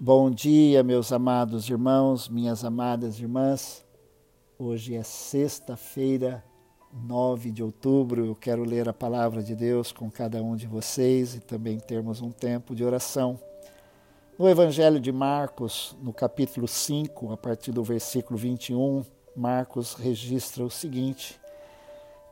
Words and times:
Bom 0.00 0.30
dia, 0.30 0.84
meus 0.84 1.10
amados 1.10 1.68
irmãos, 1.68 2.28
minhas 2.28 2.64
amadas 2.64 3.18
irmãs. 3.18 3.84
Hoje 4.56 4.94
é 4.94 5.02
sexta-feira, 5.02 6.44
9 6.92 7.50
de 7.50 7.64
outubro. 7.64 8.24
Eu 8.24 8.36
quero 8.36 8.62
ler 8.62 8.88
a 8.88 8.92
palavra 8.92 9.42
de 9.42 9.56
Deus 9.56 9.90
com 9.90 10.08
cada 10.08 10.40
um 10.40 10.54
de 10.54 10.68
vocês 10.68 11.34
e 11.34 11.40
também 11.40 11.80
termos 11.80 12.22
um 12.22 12.30
tempo 12.30 12.76
de 12.76 12.84
oração. 12.84 13.40
No 14.38 14.48
Evangelho 14.48 15.00
de 15.00 15.10
Marcos, 15.10 15.96
no 16.00 16.12
capítulo 16.12 16.68
5, 16.68 17.32
a 17.32 17.36
partir 17.36 17.72
do 17.72 17.82
versículo 17.82 18.38
21, 18.38 19.04
Marcos 19.34 19.94
registra 19.94 20.64
o 20.64 20.70
seguinte: 20.70 21.40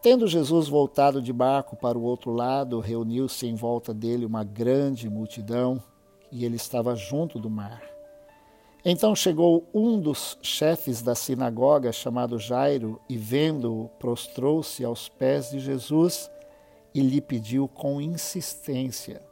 Tendo 0.00 0.28
Jesus 0.28 0.68
voltado 0.68 1.20
de 1.20 1.32
barco 1.32 1.74
para 1.74 1.98
o 1.98 2.04
outro 2.04 2.30
lado, 2.30 2.78
reuniu-se 2.78 3.44
em 3.44 3.56
volta 3.56 3.92
dele 3.92 4.24
uma 4.24 4.44
grande 4.44 5.10
multidão 5.10 5.82
e 6.36 6.44
ele 6.44 6.56
estava 6.56 6.94
junto 6.94 7.38
do 7.38 7.48
mar. 7.48 7.82
Então 8.84 9.16
chegou 9.16 9.66
um 9.72 9.98
dos 9.98 10.38
chefes 10.42 11.00
da 11.00 11.14
sinagoga, 11.14 11.90
chamado 11.90 12.38
Jairo, 12.38 13.00
e 13.08 13.16
vendo-o, 13.16 13.88
prostrou-se 13.98 14.84
aos 14.84 15.08
pés 15.08 15.50
de 15.50 15.58
Jesus 15.58 16.30
e 16.94 17.00
lhe 17.00 17.20
pediu 17.20 17.66
com 17.66 18.00
insistência: 18.00 19.22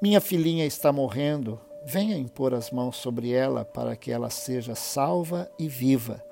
Minha 0.00 0.20
filhinha 0.20 0.64
está 0.64 0.92
morrendo, 0.92 1.60
venha 1.84 2.16
impor 2.16 2.54
as 2.54 2.70
mãos 2.70 2.96
sobre 2.96 3.32
ela 3.32 3.64
para 3.64 3.96
que 3.96 4.12
ela 4.12 4.30
seja 4.30 4.76
salva 4.76 5.50
e 5.58 5.68
viva. 5.68 6.24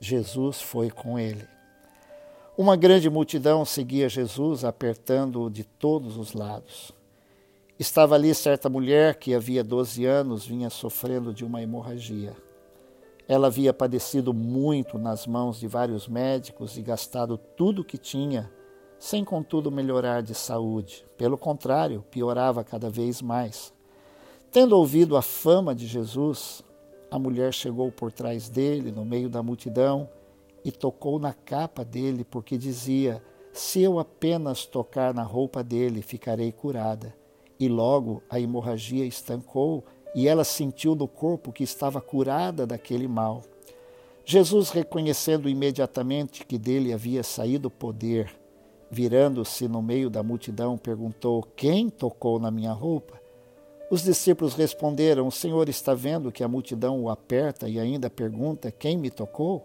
Jesus 0.00 0.60
foi 0.60 0.90
com 0.90 1.18
ele. 1.18 1.46
Uma 2.58 2.76
grande 2.76 3.08
multidão 3.08 3.64
seguia 3.64 4.08
Jesus, 4.08 4.64
apertando-o 4.64 5.48
de 5.48 5.62
todos 5.62 6.16
os 6.16 6.32
lados. 6.32 6.95
Estava 7.78 8.14
ali 8.14 8.34
certa 8.34 8.70
mulher 8.70 9.16
que 9.16 9.34
havia 9.34 9.62
12 9.62 10.06
anos 10.06 10.46
vinha 10.46 10.70
sofrendo 10.70 11.34
de 11.34 11.44
uma 11.44 11.60
hemorragia. 11.60 12.34
Ela 13.28 13.48
havia 13.48 13.70
padecido 13.70 14.32
muito 14.32 14.98
nas 14.98 15.26
mãos 15.26 15.60
de 15.60 15.68
vários 15.68 16.08
médicos 16.08 16.78
e 16.78 16.82
gastado 16.82 17.36
tudo 17.36 17.82
o 17.82 17.84
que 17.84 17.98
tinha, 17.98 18.50
sem 18.98 19.22
contudo 19.22 19.70
melhorar 19.70 20.22
de 20.22 20.34
saúde. 20.34 21.04
Pelo 21.18 21.36
contrário, 21.36 22.02
piorava 22.10 22.64
cada 22.64 22.88
vez 22.88 23.20
mais. 23.20 23.74
Tendo 24.50 24.74
ouvido 24.78 25.14
a 25.14 25.20
fama 25.20 25.74
de 25.74 25.86
Jesus, 25.86 26.64
a 27.10 27.18
mulher 27.18 27.52
chegou 27.52 27.92
por 27.92 28.10
trás 28.10 28.48
dele, 28.48 28.90
no 28.90 29.04
meio 29.04 29.28
da 29.28 29.42
multidão, 29.42 30.08
e 30.64 30.72
tocou 30.72 31.18
na 31.18 31.34
capa 31.34 31.84
dele, 31.84 32.24
porque 32.24 32.56
dizia: 32.56 33.22
Se 33.52 33.82
eu 33.82 33.98
apenas 33.98 34.64
tocar 34.64 35.12
na 35.12 35.22
roupa 35.22 35.62
dele, 35.62 36.00
ficarei 36.00 36.50
curada 36.50 37.14
e 37.58 37.68
logo 37.68 38.22
a 38.28 38.40
hemorragia 38.40 39.04
estancou 39.04 39.84
e 40.14 40.28
ela 40.28 40.44
sentiu 40.44 40.94
no 40.94 41.06
corpo 41.06 41.52
que 41.52 41.62
estava 41.62 42.00
curada 42.00 42.66
daquele 42.66 43.06
mal. 43.06 43.42
Jesus, 44.24 44.70
reconhecendo 44.70 45.48
imediatamente 45.48 46.44
que 46.44 46.58
dele 46.58 46.92
havia 46.92 47.22
saído 47.22 47.70
poder, 47.70 48.34
virando-se 48.90 49.68
no 49.68 49.80
meio 49.80 50.10
da 50.10 50.22
multidão, 50.22 50.76
perguntou: 50.76 51.42
Quem 51.54 51.88
tocou 51.88 52.40
na 52.40 52.50
minha 52.50 52.72
roupa? 52.72 53.20
Os 53.90 54.02
discípulos 54.02 54.54
responderam: 54.54 55.28
O 55.28 55.32
Senhor 55.32 55.68
está 55.68 55.94
vendo 55.94 56.32
que 56.32 56.42
a 56.42 56.48
multidão 56.48 57.00
o 57.02 57.08
aperta 57.08 57.68
e 57.68 57.78
ainda 57.78 58.10
pergunta: 58.10 58.72
Quem 58.72 58.96
me 58.96 59.10
tocou? 59.10 59.64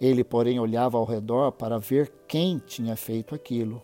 Ele, 0.00 0.24
porém, 0.24 0.58
olhava 0.58 0.98
ao 0.98 1.04
redor 1.04 1.52
para 1.52 1.78
ver 1.78 2.12
quem 2.26 2.58
tinha 2.58 2.96
feito 2.96 3.34
aquilo. 3.34 3.80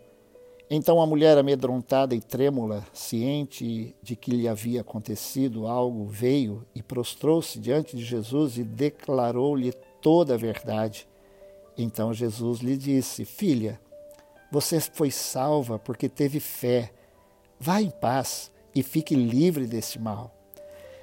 Então 0.71 1.01
a 1.01 1.07
mulher, 1.07 1.39
amedrontada 1.39 2.15
e 2.15 2.21
trêmula, 2.21 2.85
ciente 2.93 3.97
de 4.03 4.15
que 4.15 4.31
lhe 4.31 4.47
havia 4.47 4.83
acontecido 4.83 5.67
algo, 5.67 6.07
veio 6.07 6.67
e 6.75 6.83
prostrou-se 6.83 7.59
diante 7.59 7.97
de 7.97 8.05
Jesus 8.05 8.59
e 8.59 8.65
declarou-lhe 8.65 9.73
toda 10.03 10.35
a 10.35 10.37
verdade. 10.37 11.09
Então 11.77 12.13
Jesus 12.13 12.61
lhe 12.61 12.77
disse: 12.77 13.25
Filha, 13.25 13.81
você 14.53 14.79
foi 14.79 15.11
salva 15.11 15.79
porque 15.79 16.09
teve 16.09 16.39
fé. 16.39 16.93
Vá 17.59 17.81
em 17.81 17.91
paz 17.91 18.53
e 18.75 18.83
fique 18.83 19.15
livre 19.15 19.67
desse 19.67 19.99
mal. 19.99 20.35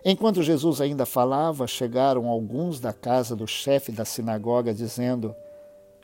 Enquanto 0.03 0.44
Jesus 0.44 0.79
ainda 0.79 1.03
falava, 1.03 1.66
chegaram 1.66 2.28
alguns 2.28 2.79
da 2.79 2.94
casa 2.94 3.35
do 3.35 3.47
chefe 3.47 3.91
da 3.91 4.06
sinagoga, 4.06 4.75
dizendo: 4.75 5.35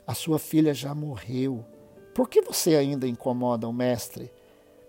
A 0.04 0.14
sua 0.14 0.40
filha 0.40 0.74
já 0.74 0.92
morreu 0.92 1.64
por 2.14 2.28
que 2.28 2.42
você 2.42 2.76
ainda 2.76 3.06
incomoda 3.06 3.68
o 3.68 3.72
mestre? 3.72 4.30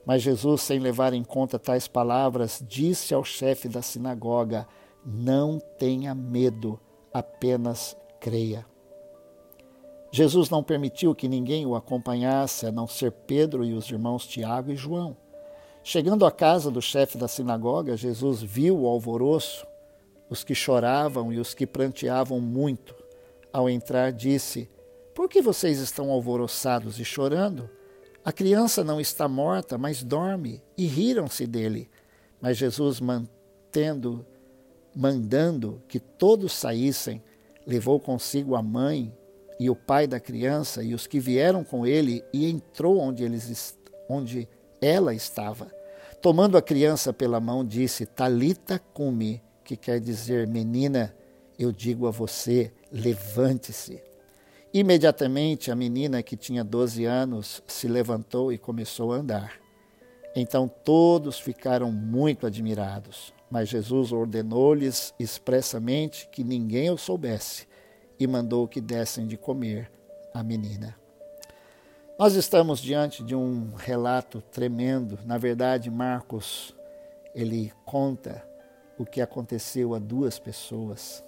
Mas 0.06 0.22
Jesus, 0.22 0.62
sem 0.62 0.80
levar 0.80 1.14
em 1.14 1.24
conta 1.24 1.58
tais 1.58 1.88
palavras, 1.88 2.64
disse 2.68 3.14
ao 3.14 3.24
chefe 3.24 3.70
da 3.70 3.82
sinagoga: 3.82 4.68
Não 5.06 5.60
tenha 5.78 6.14
medo, 6.14 6.80
apenas 7.14 7.96
creia. 8.20 8.66
Jesus 10.12 10.50
não 10.50 10.62
permitiu 10.62 11.16
que 11.16 11.28
ninguém 11.28 11.66
o 11.66 11.76
acompanhasse, 11.76 12.68
a 12.68 12.72
não 12.72 12.86
ser 12.86 13.12
Pedro 13.12 13.64
e 13.66 13.74
os 13.74 13.90
irmãos 13.90 14.28
Tiago 14.28 14.72
e 14.72 14.76
João. 14.76 15.18
Chegando 15.84 16.26
à 16.26 16.32
casa 16.32 16.70
do 16.70 16.82
chefe 16.82 17.18
da 17.18 17.28
sinagoga, 17.28 17.98
Jesus 17.98 18.42
viu 18.42 18.82
o 18.82 18.88
alvoroço, 18.88 19.66
os 20.30 20.44
que 20.44 20.54
choravam 20.54 21.34
e 21.34 21.40
os 21.40 21.54
que 21.54 21.66
pranteavam 21.66 22.40
muito. 22.40 22.96
Ao 23.52 23.70
entrar, 23.70 24.12
disse: 24.12 24.70
por 25.14 25.30
que 25.30 25.42
vocês 25.42 25.80
estão 25.80 26.12
alvoroçados 26.12 27.00
e 27.00 27.06
chorando? 27.06 27.70
A 28.26 28.32
criança 28.32 28.84
não 28.84 29.00
está 29.02 29.28
morta, 29.28 29.78
mas 29.78 30.04
dorme, 30.04 30.62
e 30.78 30.86
riram-se 30.86 31.46
dele. 31.46 31.90
Mas 32.42 32.58
Jesus, 32.58 33.00
mantendo, 33.00 34.26
mandando 34.96 35.82
que 35.88 36.00
todos 36.00 36.54
saíssem, 36.54 37.22
levou 37.66 38.00
consigo 38.00 38.56
a 38.56 38.62
mãe 38.62 39.14
e 39.60 39.70
o 39.70 39.76
pai 39.76 40.08
da 40.08 40.20
criança 40.20 40.84
e 40.84 40.94
os 40.94 41.06
que 41.06 41.20
vieram 41.20 41.64
com 41.64 41.86
ele 41.86 42.24
e 42.34 42.50
entrou 42.50 43.00
onde, 43.00 43.24
eles, 43.24 43.78
onde 44.10 44.48
ela 44.82 45.14
estava. 45.14 45.72
Tomando 46.22 46.58
a 46.58 46.62
criança 46.62 47.12
pela 47.12 47.40
mão, 47.40 47.66
disse: 47.66 48.06
Talita 48.06 48.80
cumi, 48.80 49.42
que 49.64 49.76
quer 49.76 50.00
dizer, 50.00 50.48
menina, 50.48 51.14
eu 51.60 51.72
digo 51.72 52.08
a 52.08 52.12
você, 52.12 52.72
levante-se. 52.92 54.02
Imediatamente 54.74 55.70
a 55.70 55.76
menina, 55.76 56.24
que 56.24 56.36
tinha 56.36 56.64
12 56.64 57.06
anos, 57.06 57.62
se 57.68 57.88
levantou 57.88 58.52
e 58.52 58.58
começou 58.58 59.14
a 59.14 59.18
andar. 59.18 59.60
Então 60.36 60.68
todos 60.68 61.40
ficaram 61.40 61.92
muito 61.92 62.48
admirados, 62.48 63.32
mas 63.52 63.70
Jesus 63.70 64.12
ordenou-lhes 64.12 65.14
expressamente 65.20 66.28
que 66.32 66.44
ninguém 66.44 66.90
o 66.90 66.98
soubesse 66.98 67.68
e 68.20 68.26
mandou 68.26 68.68
que 68.68 68.82
dessem 68.82 69.28
de 69.28 69.38
comer 69.38 69.92
à 70.34 70.42
menina. 70.42 70.96
Nós 72.18 72.34
estamos 72.34 72.80
diante 72.80 73.24
de 73.24 73.36
um 73.36 73.76
relato 73.76 74.42
tremendo. 74.42 75.20
Na 75.24 75.38
verdade, 75.38 75.92
Marcos, 75.92 76.76
ele 77.36 77.72
conta 77.86 78.44
o 78.98 79.06
que 79.06 79.22
aconteceu 79.22 79.94
a 79.94 80.00
duas 80.00 80.40
pessoas, 80.40 81.24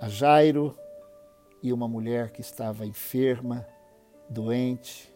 a 0.00 0.08
Jairo 0.08 0.76
e 1.62 1.72
uma 1.72 1.86
mulher 1.86 2.30
que 2.30 2.40
estava 2.40 2.84
enferma, 2.84 3.66
doente. 4.28 5.12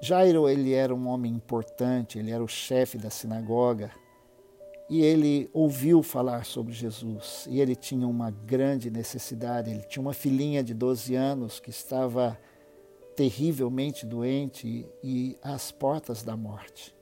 Jairo, 0.00 0.48
ele 0.48 0.72
era 0.72 0.94
um 0.94 1.08
homem 1.08 1.32
importante, 1.32 2.18
ele 2.18 2.30
era 2.30 2.42
o 2.42 2.48
chefe 2.48 2.96
da 2.96 3.10
sinagoga, 3.10 3.90
e 4.88 5.02
ele 5.02 5.50
ouviu 5.52 6.02
falar 6.02 6.44
sobre 6.44 6.72
Jesus, 6.72 7.46
e 7.50 7.60
ele 7.60 7.74
tinha 7.74 8.06
uma 8.06 8.30
grande 8.30 8.90
necessidade, 8.90 9.70
ele 9.70 9.82
tinha 9.82 10.00
uma 10.00 10.12
filhinha 10.12 10.62
de 10.62 10.72
12 10.72 11.14
anos 11.14 11.58
que 11.58 11.70
estava 11.70 12.38
terrivelmente 13.16 14.06
doente 14.06 14.86
e 15.02 15.36
às 15.42 15.72
portas 15.72 16.22
da 16.22 16.36
morte. 16.36 16.94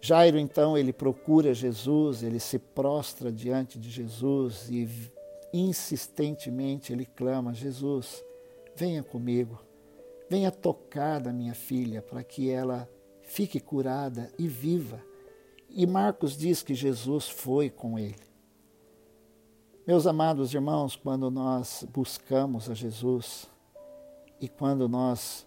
Jairo, 0.00 0.38
então, 0.38 0.78
ele 0.78 0.92
procura 0.92 1.52
Jesus, 1.52 2.22
ele 2.22 2.38
se 2.38 2.58
prostra 2.58 3.32
diante 3.32 3.78
de 3.78 3.90
Jesus 3.90 4.68
e 4.70 4.88
insistentemente 5.52 6.92
ele 6.92 7.06
clama: 7.06 7.52
Jesus, 7.52 8.22
venha 8.74 9.02
comigo, 9.02 9.60
venha 10.28 10.50
tocar 10.50 11.20
da 11.20 11.32
minha 11.32 11.54
filha 11.54 12.02
para 12.02 12.22
que 12.22 12.50
ela 12.50 12.88
fique 13.22 13.60
curada 13.60 14.30
e 14.38 14.46
viva. 14.46 15.02
E 15.68 15.86
Marcos 15.86 16.36
diz 16.36 16.62
que 16.62 16.74
Jesus 16.74 17.28
foi 17.28 17.68
com 17.68 17.98
ele. 17.98 18.26
Meus 19.86 20.06
amados 20.06 20.52
irmãos, 20.52 20.96
quando 20.96 21.30
nós 21.30 21.86
buscamos 21.92 22.68
a 22.68 22.74
Jesus 22.74 23.48
e 24.40 24.48
quando 24.48 24.88
nós 24.88 25.46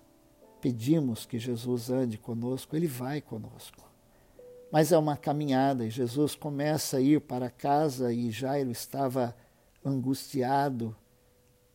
pedimos 0.61 1.25
que 1.25 1.37
Jesus 1.37 1.89
ande 1.89 2.17
conosco, 2.17 2.75
ele 2.75 2.87
vai 2.87 3.21
conosco. 3.21 3.83
Mas 4.71 4.91
é 4.91 4.97
uma 4.97 5.17
caminhada 5.17 5.85
e 5.85 5.89
Jesus 5.89 6.35
começa 6.35 6.97
a 6.97 7.01
ir 7.01 7.21
para 7.21 7.49
casa 7.49 8.13
e 8.13 8.29
Jairo 8.29 8.71
estava 8.71 9.35
angustiado, 9.83 10.95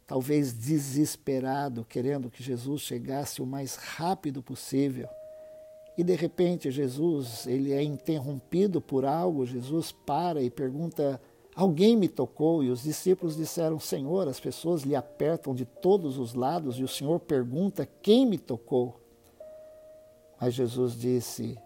talvez 0.06 0.52
desesperado, 0.52 1.84
querendo 1.84 2.30
que 2.30 2.42
Jesus 2.42 2.82
chegasse 2.82 3.40
o 3.40 3.46
mais 3.46 3.76
rápido 3.76 4.42
possível. 4.42 5.08
E 5.96 6.02
de 6.02 6.14
repente 6.14 6.70
Jesus, 6.70 7.46
ele 7.46 7.72
é 7.72 7.82
interrompido 7.82 8.80
por 8.80 9.04
algo, 9.04 9.46
Jesus 9.46 9.92
para 9.92 10.42
e 10.42 10.50
pergunta: 10.50 11.20
Alguém 11.54 11.96
me 11.96 12.08
tocou? 12.08 12.64
E 12.64 12.70
os 12.70 12.82
discípulos 12.82 13.36
disseram: 13.36 13.78
Senhor, 13.78 14.26
as 14.26 14.40
pessoas 14.40 14.82
lhe 14.82 14.96
apertam 14.96 15.54
de 15.54 15.64
todos 15.64 16.18
os 16.18 16.34
lados 16.34 16.78
e 16.78 16.82
o 16.82 16.88
Senhor 16.88 17.20
pergunta: 17.20 17.88
Quem 18.02 18.26
me 18.26 18.38
tocou? 18.38 19.00
Mas 20.40 20.54
Jesus 20.54 20.98
disse: 20.98 21.56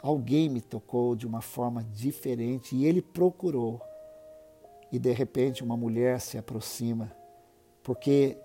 Alguém 0.00 0.48
me 0.48 0.60
tocou 0.60 1.16
de 1.16 1.26
uma 1.26 1.40
forma 1.40 1.82
diferente 1.82 2.76
e 2.76 2.86
ele 2.86 3.02
procurou. 3.02 3.89
E 4.92 4.98
de 4.98 5.12
repente 5.12 5.62
uma 5.62 5.76
mulher 5.76 6.20
se 6.20 6.36
aproxima, 6.36 7.12
porque 7.82 8.36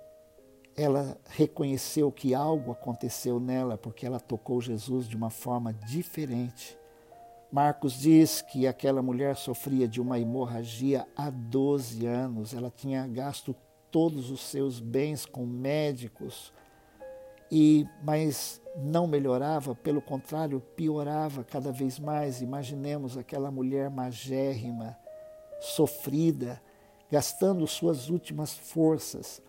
ela 0.76 1.18
reconheceu 1.30 2.12
que 2.12 2.36
algo 2.36 2.72
aconteceu 2.72 3.40
nela, 3.40 3.78
porque 3.78 4.06
ela 4.06 4.20
tocou 4.20 4.62
Jesus 4.62 5.08
de 5.08 5.16
uma 5.16 5.30
forma 5.30 5.74
diferente. 5.74 6.78
Marcos 7.52 7.94
diz 7.94 8.42
que 8.42 8.68
aquela 8.68 9.02
mulher 9.02 9.36
sofria 9.38 9.88
de 9.88 10.02
uma 10.02 10.20
hemorragia 10.20 11.08
há 11.16 11.30
12 11.30 12.06
anos. 12.06 12.54
Ela 12.54 12.70
tinha 12.70 13.08
gasto 13.08 13.56
todos 13.90 14.30
os 14.30 14.42
seus 14.42 14.82
bens 14.82 15.26
com 15.26 15.46
médicos, 15.46 16.52
e 17.50 17.88
mas 18.04 18.62
não 18.76 19.08
melhorava, 19.08 19.74
pelo 19.74 20.02
contrário, 20.02 20.60
piorava 20.76 21.46
cada 21.46 21.72
vez 21.72 21.98
mais. 21.98 22.42
Imaginemos 22.42 23.18
aquela 23.18 23.50
mulher 23.50 23.90
magérrima, 23.90 24.98
sofrida, 25.60 26.62
gastando 27.12 27.66
suas 27.68 28.10
últimas 28.10 28.54
forças, 28.54 29.42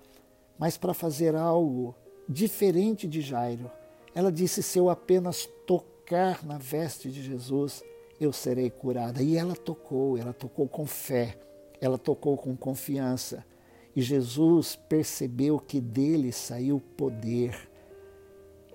mas 0.59 0.77
para 0.77 0.95
fazer 0.95 1.35
algo 1.35 1.95
diferente 2.29 3.07
de 3.07 3.21
Jairo. 3.21 3.71
Ela 4.15 4.33
disse: 4.33 4.63
Se 4.63 4.79
eu 4.79 4.89
apenas 4.89 5.49
tocar 5.67 6.45
na 6.45 6.59
veste 6.59 7.11
de 7.11 7.23
Jesus, 7.23 7.83
eu 8.21 8.33
serei 8.33 8.71
curada. 8.71 9.23
E 9.23 9.37
ela 9.37 9.55
tocou, 9.55 10.17
ela 10.17 10.33
tocou 10.33 10.69
com 10.69 10.87
fé, 10.87 11.39
ela 11.81 11.99
tocou 11.99 12.37
com 12.37 12.57
confiança. 12.57 13.45
E 13.95 14.03
Jesus 14.03 14.77
percebeu 14.77 15.59
que 15.59 15.81
dele 15.81 16.33
saiu 16.33 16.81
poder. 16.97 17.71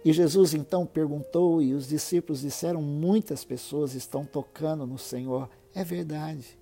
E 0.04 0.12
Jesus 0.12 0.56
então 0.56 0.84
perguntou, 0.86 1.62
e 1.62 1.74
os 1.74 1.88
discípulos 1.88 2.42
disseram: 2.42 2.82
Muitas 2.82 3.46
pessoas 3.46 3.94
estão 3.94 4.26
tocando 4.26 4.86
no 4.86 4.98
Senhor. 4.98 5.50
É 5.74 5.84
verdade. 5.84 6.60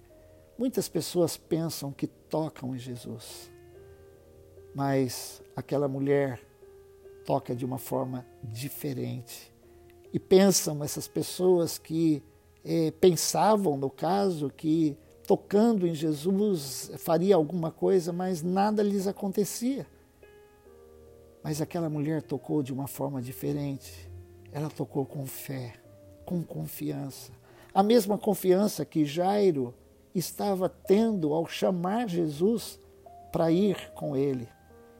Muitas 0.59 0.89
pessoas 0.89 1.37
pensam 1.37 1.89
que 1.89 2.05
tocam 2.05 2.75
em 2.75 2.77
Jesus. 2.77 3.49
Mas 4.75 5.41
aquela 5.55 5.87
mulher 5.87 6.37
toca 7.25 7.55
de 7.55 7.63
uma 7.63 7.77
forma 7.77 8.27
diferente. 8.43 9.53
E 10.11 10.19
pensam 10.19 10.83
essas 10.83 11.07
pessoas 11.07 11.77
que 11.77 12.21
eh, 12.65 12.91
pensavam, 12.99 13.77
no 13.77 13.89
caso, 13.89 14.49
que 14.49 14.97
tocando 15.25 15.87
em 15.87 15.95
Jesus 15.95 16.91
faria 16.97 17.35
alguma 17.35 17.71
coisa, 17.71 18.11
mas 18.11 18.43
nada 18.43 18.83
lhes 18.83 19.07
acontecia. 19.07 19.87
Mas 21.41 21.61
aquela 21.61 21.89
mulher 21.89 22.21
tocou 22.21 22.61
de 22.61 22.73
uma 22.73 22.85
forma 22.85 23.21
diferente. 23.21 24.11
Ela 24.51 24.69
tocou 24.69 25.05
com 25.05 25.25
fé, 25.25 25.75
com 26.25 26.43
confiança. 26.43 27.31
A 27.73 27.81
mesma 27.81 28.17
confiança 28.17 28.83
que 28.83 29.05
Jairo 29.05 29.73
estava 30.13 30.67
tendo 30.69 31.33
ao 31.33 31.45
chamar 31.45 32.07
Jesus 32.07 32.79
para 33.31 33.51
ir 33.51 33.91
com 33.93 34.15
ele. 34.15 34.47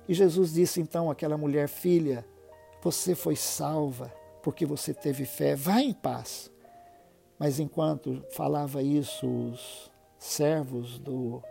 E 0.08 0.14
Jesus 0.14 0.54
disse 0.54 0.82
então 0.82 1.10
àquela 1.10 1.38
mulher: 1.38 1.68
Filha, 1.68 2.26
você 2.82 3.16
foi 3.16 3.36
salva 3.36 4.14
porque 4.42 4.66
você 4.66 4.94
teve 4.94 5.26
fé, 5.26 5.56
vá 5.56 5.82
em 5.82 5.94
paz. 5.94 6.52
Mas 7.38 7.60
enquanto 7.60 8.24
falava 8.32 8.82
isso, 8.82 9.28
os 9.28 9.92
servos 10.18 11.00
do, 11.00 11.42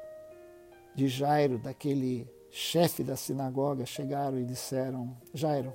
de 0.94 1.08
Jairo, 1.08 1.58
daquele 1.58 2.28
chefe 2.50 3.02
da 3.02 3.16
sinagoga, 3.16 3.86
chegaram 3.86 4.38
e 4.38 4.44
disseram: 4.44 5.16
Jairo, 5.32 5.72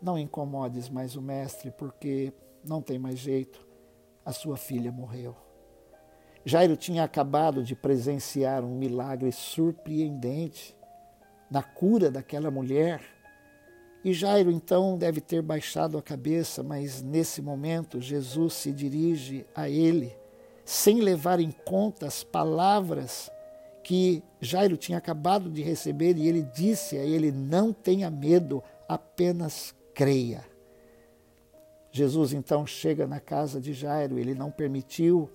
não 0.00 0.18
incomodes 0.18 0.88
mais 0.88 1.16
o 1.16 1.22
mestre, 1.22 1.70
porque 1.70 2.32
não 2.64 2.80
tem 2.80 2.98
mais 2.98 3.18
jeito, 3.18 3.66
a 4.24 4.32
sua 4.32 4.56
filha 4.56 4.90
morreu. 4.90 5.45
Jairo 6.46 6.76
tinha 6.76 7.04
acabado 7.04 7.62
de 7.62 7.74
presenciar 7.74 8.64
um 8.64 8.78
milagre 8.78 9.32
surpreendente 9.32 10.74
na 11.50 11.62
cura 11.62 12.10
daquela 12.10 12.50
mulher 12.50 13.02
e 14.06 14.12
Jairo 14.12 14.52
então 14.52 14.96
deve 14.96 15.20
ter 15.20 15.42
baixado 15.42 15.98
a 15.98 16.02
cabeça, 16.02 16.62
mas 16.62 17.02
nesse 17.02 17.42
momento 17.42 18.00
Jesus 18.00 18.54
se 18.54 18.70
dirige 18.70 19.44
a 19.52 19.68
ele, 19.68 20.16
sem 20.64 21.00
levar 21.00 21.40
em 21.40 21.50
conta 21.50 22.06
as 22.06 22.22
palavras 22.22 23.28
que 23.82 24.22
Jairo 24.40 24.76
tinha 24.76 24.98
acabado 24.98 25.50
de 25.50 25.60
receber, 25.60 26.16
e 26.16 26.28
ele 26.28 26.42
disse 26.42 26.96
a 26.96 27.02
ele: 27.02 27.32
Não 27.32 27.72
tenha 27.72 28.08
medo, 28.08 28.62
apenas 28.88 29.74
creia. 29.92 30.44
Jesus 31.90 32.32
então 32.32 32.64
chega 32.64 33.08
na 33.08 33.18
casa 33.18 33.60
de 33.60 33.72
Jairo, 33.72 34.20
ele 34.20 34.36
não 34.36 34.52
permitiu 34.52 35.28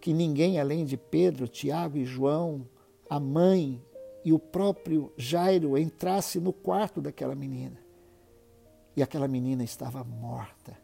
que 0.00 0.12
ninguém 0.12 0.60
além 0.60 0.84
de 0.84 0.96
Pedro, 0.96 1.48
Tiago 1.48 1.96
e 1.96 2.04
João, 2.04 2.66
a 3.08 3.18
mãe 3.18 3.82
e 4.24 4.32
o 4.32 4.38
próprio 4.38 5.12
Jairo 5.16 5.76
entrasse 5.78 6.38
no 6.38 6.52
quarto 6.52 7.00
daquela 7.00 7.34
menina 7.34 7.88
e 8.98 9.02
aquela 9.02 9.28
menina 9.28 9.62
estava 9.62 10.02
morta. 10.02 10.76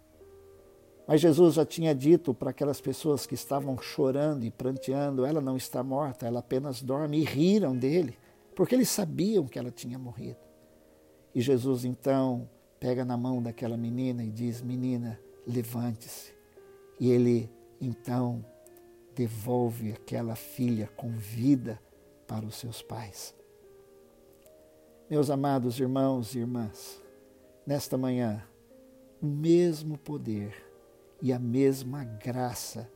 Mas 1.05 1.21
Jesus 1.21 1.55
já 1.55 1.67
tinha 1.67 1.93
dito 1.93 2.33
para 2.33 2.51
aquelas 2.51 2.81
pessoas 2.81 3.27
que 3.27 3.35
estavam 3.35 3.77
chorando 3.77 4.45
e 4.45 4.53
pranteando: 4.53 5.27
ela 5.27 5.41
não 5.41 5.57
está 5.57 5.83
morta, 5.83 6.25
ela 6.25 6.39
apenas 6.39 6.81
dorme, 6.81 7.19
e 7.19 7.25
riram 7.25 7.77
dele, 7.77 8.17
porque 8.55 8.75
eles 8.75 8.89
sabiam 8.89 9.49
que 9.49 9.59
ela 9.59 9.71
tinha 9.71 9.99
morrido. 9.99 10.39
E 11.35 11.41
Jesus 11.41 11.85
então 11.85 12.49
pega 12.79 13.05
na 13.05 13.17
mão 13.17 13.43
daquela 13.43 13.77
menina 13.77 14.23
e 14.23 14.31
diz: 14.31 14.63
Menina, 14.63 15.19
levante-se. 15.45 16.33
E 17.01 17.11
ele 17.11 17.51
então 17.81 18.45
devolve 19.15 19.93
aquela 19.93 20.35
filha 20.35 20.89
com 20.97 21.11
vida 21.17 21.81
para 22.27 22.45
os 22.45 22.57
seus 22.57 22.83
pais. 22.83 23.35
Meus 25.09 25.31
amados 25.31 25.79
irmãos 25.79 26.35
e 26.35 26.39
irmãs, 26.39 27.01
nesta 27.67 27.97
manhã 27.97 28.43
o 29.21 29.27
mesmo 29.27 29.97
poder 29.97 30.55
e 31.23 31.33
a 31.33 31.39
mesma 31.39 32.05
graça 32.05 32.91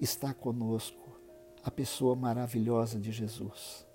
está 0.00 0.32
conosco, 0.32 1.10
a 1.62 1.70
pessoa 1.70 2.16
maravilhosa 2.16 2.98
de 2.98 3.12
Jesus. 3.12 3.86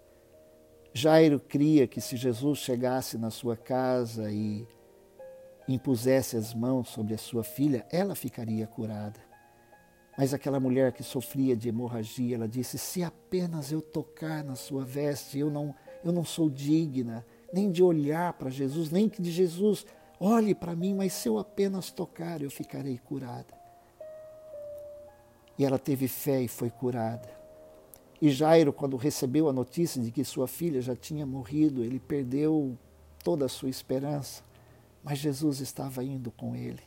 Jairo 0.93 1.39
cria 1.39 1.87
que 1.87 1.99
se 1.99 2.15
Jesus 2.15 2.59
chegasse 2.59 3.17
na 3.17 3.31
sua 3.31 3.57
casa 3.57 4.31
e 4.31 4.67
impusesse 5.67 6.37
as 6.37 6.53
mãos 6.53 6.89
sobre 6.89 7.15
a 7.15 7.17
sua 7.17 7.43
filha, 7.43 7.85
ela 7.91 8.13
ficaria 8.13 8.67
curada. 8.67 9.19
Mas 10.17 10.33
aquela 10.33 10.59
mulher 10.59 10.93
que 10.93 11.03
sofria 11.03 11.55
de 11.55 11.69
hemorragia, 11.69 12.35
ela 12.35 12.47
disse: 12.47 12.77
"Se 12.77 13.03
apenas 13.03 13.71
eu 13.71 13.81
tocar 13.81 14.43
na 14.43 14.55
sua 14.55 14.85
veste, 14.85 15.39
eu 15.39 15.49
não 15.49 15.75
eu 16.03 16.11
não 16.11 16.23
sou 16.23 16.49
digna 16.49 17.25
nem 17.51 17.71
de 17.71 17.81
olhar 17.81 18.33
para 18.33 18.49
Jesus, 18.49 18.91
nem 18.91 19.07
que 19.07 19.21
de 19.21 19.31
Jesus 19.31 19.85
olhe 20.19 20.53
para 20.53 20.75
mim, 20.75 20.93
mas 20.93 21.13
se 21.13 21.29
eu 21.29 21.37
apenas 21.37 21.89
tocar, 21.89 22.41
eu 22.41 22.51
ficarei 22.51 22.97
curada. 22.97 23.53
E 25.57 25.63
ela 25.63 25.79
teve 25.79 26.07
fé 26.07 26.41
e 26.41 26.47
foi 26.49 26.69
curada. 26.69 27.29
E 28.21 28.29
Jairo, 28.29 28.73
quando 28.73 28.97
recebeu 28.97 29.47
a 29.47 29.53
notícia 29.53 30.01
de 30.01 30.11
que 30.11 30.23
sua 30.23 30.47
filha 30.47 30.81
já 30.81 30.95
tinha 30.95 31.25
morrido, 31.25 31.83
ele 31.83 31.99
perdeu 31.99 32.77
toda 33.23 33.45
a 33.45 33.49
sua 33.49 33.69
esperança, 33.69 34.43
mas 35.03 35.19
Jesus 35.19 35.61
estava 35.61 36.03
indo 36.03 36.31
com 36.31 36.55
ele. 36.55 36.83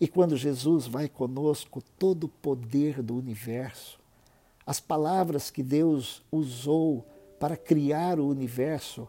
E 0.00 0.08
quando 0.08 0.36
Jesus 0.36 0.86
vai 0.86 1.08
conosco, 1.08 1.82
todo 1.98 2.24
o 2.24 2.28
poder 2.28 3.02
do 3.02 3.16
universo, 3.16 4.00
as 4.66 4.80
palavras 4.80 5.50
que 5.50 5.62
Deus 5.62 6.22
usou 6.32 7.04
para 7.38 7.56
criar 7.56 8.18
o 8.18 8.26
universo, 8.26 9.06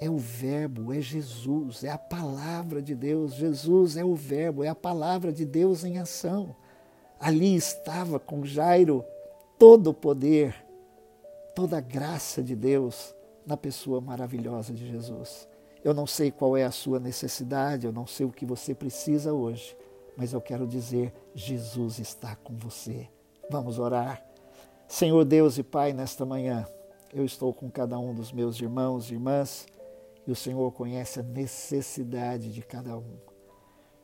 é 0.00 0.08
o 0.08 0.16
Verbo, 0.16 0.92
é 0.92 1.00
Jesus, 1.00 1.84
é 1.84 1.90
a 1.90 1.98
palavra 1.98 2.80
de 2.80 2.94
Deus. 2.94 3.34
Jesus 3.34 3.96
é 3.96 4.04
o 4.04 4.14
Verbo, 4.14 4.64
é 4.64 4.68
a 4.68 4.74
palavra 4.74 5.30
de 5.30 5.44
Deus 5.44 5.84
em 5.84 5.98
ação. 5.98 6.56
Ali 7.20 7.54
estava 7.54 8.18
com 8.18 8.44
Jairo 8.46 9.04
todo 9.58 9.90
o 9.90 9.94
poder, 9.94 10.54
toda 11.54 11.76
a 11.76 11.82
graça 11.82 12.42
de 12.42 12.56
Deus 12.56 13.14
na 13.46 13.58
pessoa 13.58 14.00
maravilhosa 14.00 14.72
de 14.72 14.88
Jesus. 14.88 15.46
Eu 15.84 15.92
não 15.92 16.06
sei 16.06 16.30
qual 16.30 16.56
é 16.56 16.64
a 16.64 16.70
sua 16.70 16.98
necessidade, 16.98 17.86
eu 17.86 17.92
não 17.92 18.06
sei 18.06 18.24
o 18.24 18.32
que 18.32 18.46
você 18.46 18.74
precisa 18.74 19.34
hoje, 19.34 19.76
mas 20.16 20.32
eu 20.32 20.40
quero 20.40 20.66
dizer: 20.66 21.12
Jesus 21.34 21.98
está 21.98 22.36
com 22.36 22.56
você. 22.56 23.08
Vamos 23.50 23.78
orar. 23.78 24.24
Senhor 24.86 25.24
Deus 25.24 25.58
e 25.58 25.62
Pai, 25.62 25.92
nesta 25.92 26.26
manhã, 26.26 26.66
eu 27.12 27.24
estou 27.24 27.52
com 27.52 27.70
cada 27.70 27.98
um 27.98 28.14
dos 28.14 28.32
meus 28.32 28.60
irmãos 28.60 29.10
e 29.10 29.14
irmãs 29.14 29.66
e 30.26 30.32
o 30.32 30.36
Senhor 30.36 30.70
conhece 30.72 31.20
a 31.20 31.22
necessidade 31.22 32.52
de 32.52 32.62
cada 32.62 32.96
um. 32.96 33.16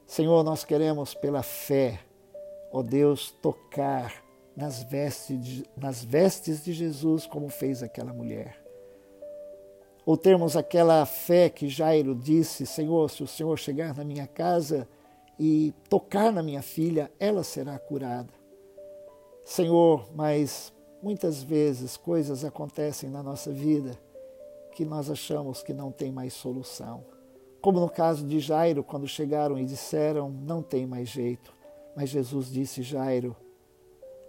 Senhor, 0.07 0.43
nós 0.43 0.65
queremos 0.65 1.15
pela 1.15 1.43
fé, 1.43 2.01
ó 2.73 2.83
Deus, 2.83 3.31
tocar 3.43 4.25
nas 4.57 4.83
vestes, 4.83 5.41
de, 5.41 5.65
nas 5.77 6.05
vestes 6.05 6.65
de 6.65 6.73
Jesus, 6.73 7.27
como 7.27 7.49
fez 7.49 7.83
aquela 7.83 8.13
mulher. 8.13 8.61
Ou 10.05 10.17
termos 10.17 10.57
aquela 10.57 11.05
fé 11.05 11.51
que 11.51 11.69
Jairo 11.69 12.15
disse: 12.15 12.65
Senhor, 12.65 13.11
se 13.11 13.23
o 13.23 13.27
Senhor 13.27 13.59
chegar 13.59 13.95
na 13.95 14.05
minha 14.05 14.27
casa 14.27 14.89
e 15.39 15.75
tocar 15.89 16.33
na 16.33 16.43
minha 16.43 16.63
filha, 16.63 17.11
ela 17.19 17.43
será 17.43 17.79
curada. 17.79 18.33
Senhor, 19.45 20.09
mas 20.15 20.73
muitas 21.03 21.43
vezes 21.43 21.97
coisas 21.97 22.45
acontecem 22.45 23.09
na 23.11 23.23
nossa 23.23 23.53
vida 23.53 23.99
que 24.73 24.85
nós 24.85 25.11
achamos 25.11 25.63
que 25.63 25.73
não 25.73 25.91
tem 25.91 26.11
mais 26.11 26.35
solução. 26.35 27.05
Como 27.61 27.81
no 27.81 27.89
caso 27.89 28.27
de 28.27 28.39
Jairo, 28.41 28.85
quando 28.85 29.09
chegaram 29.09 29.59
e 29.59 29.65
disseram: 29.65 30.31
Não 30.31 30.63
tem 30.63 30.87
mais 30.87 31.09
jeito. 31.09 31.55
Mas 31.97 32.11
Jesus 32.11 32.51
disse: 32.51 32.83
Jairo, 32.83 33.35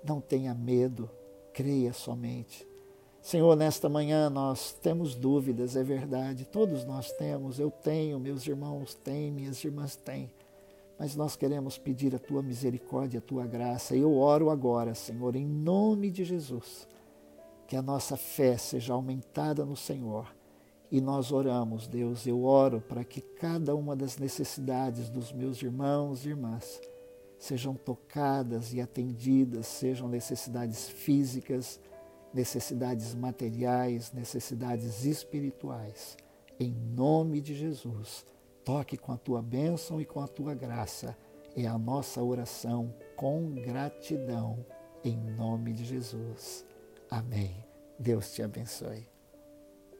não 0.04 0.22
tenha 0.22 0.54
medo, 0.54 1.10
creia 1.54 1.92
somente. 1.92 2.68
Senhor, 3.22 3.56
nesta 3.58 3.90
manhã 3.90 4.30
nós 4.30 4.72
temos 4.72 5.14
dúvidas, 5.14 5.76
é 5.76 5.84
verdade, 5.84 6.46
todos 6.46 6.86
nós 6.86 7.12
temos, 7.12 7.60
eu 7.60 7.70
tenho, 7.70 8.20
meus 8.20 8.48
irmãos 8.48 8.94
têm, 8.94 9.32
minhas 9.32 9.62
irmãs 9.66 9.98
têm, 9.98 10.32
mas 10.98 11.16
nós 11.16 11.36
queremos 11.36 11.78
pedir 11.78 12.16
a 12.16 12.20
tua 12.20 12.42
misericórdia, 12.42 13.20
a 13.20 13.22
tua 13.22 13.46
graça. 13.46 13.96
Eu 13.96 14.16
oro 14.16 14.50
agora, 14.50 14.96
Senhor, 14.96 15.36
em 15.36 15.46
nome 15.46 16.10
de 16.10 16.24
Jesus, 16.24 16.88
que 17.68 17.76
a 17.76 17.82
nossa 17.82 18.18
fé 18.18 18.58
seja 18.58 18.94
aumentada 18.94 19.64
no 19.66 19.76
Senhor. 19.76 20.34
E 20.90 21.02
nós 21.02 21.32
oramos, 21.32 21.88
Deus, 21.88 22.26
eu 22.26 22.44
oro 22.46 22.82
para 22.82 23.04
que 23.04 23.22
cada 23.22 23.76
uma 23.76 23.96
das 23.96 24.18
necessidades 24.18 25.10
dos 25.10 25.32
meus 25.34 25.62
irmãos 25.62 26.26
e 26.26 26.30
irmãs 26.30 26.82
sejam 27.38 27.76
tocadas 27.76 28.74
e 28.74 28.82
atendidas, 28.82 29.68
sejam 29.68 30.08
necessidades 30.08 30.90
físicas, 30.90 31.80
necessidades 32.34 33.14
materiais, 33.14 34.12
necessidades 34.12 35.06
espirituais. 35.06 36.18
Em 36.60 36.72
nome 36.72 37.42
de 37.42 37.54
Jesus, 37.54 38.26
toque 38.68 38.98
com 38.98 39.14
a 39.14 39.18
tua 39.18 39.42
bênção 39.42 40.02
e 40.02 40.06
com 40.06 40.20
a 40.20 40.28
tua 40.28 40.54
graça. 40.54 41.18
É 41.56 41.66
a 41.66 41.78
nossa 41.78 42.22
oração 42.22 42.94
com 43.16 43.54
gratidão, 43.54 44.66
em 45.06 45.16
nome 45.16 45.72
de 45.72 45.86
Jesus. 45.86 46.66
Amém. 47.10 47.66
Deus 47.98 48.34
te 48.34 48.44
abençoe. 48.44 49.17